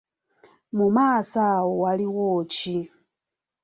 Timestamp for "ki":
2.53-2.77